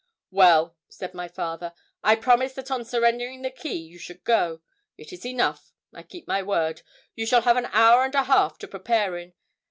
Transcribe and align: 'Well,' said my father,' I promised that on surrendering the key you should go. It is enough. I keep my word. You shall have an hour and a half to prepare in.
'Well,' 0.31 0.77
said 0.89 1.13
my 1.13 1.27
father,' 1.27 1.75
I 2.03 2.15
promised 2.15 2.55
that 2.55 2.71
on 2.71 2.83
surrendering 2.83 3.43
the 3.43 3.51
key 3.51 3.75
you 3.77 3.99
should 3.99 4.23
go. 4.23 4.61
It 4.97 5.13
is 5.13 5.27
enough. 5.27 5.73
I 5.93 6.01
keep 6.01 6.27
my 6.27 6.41
word. 6.41 6.81
You 7.13 7.27
shall 7.27 7.41
have 7.43 7.55
an 7.57 7.67
hour 7.67 8.03
and 8.03 8.15
a 8.15 8.23
half 8.23 8.57
to 8.61 8.67
prepare 8.67 9.15
in. 9.17 9.33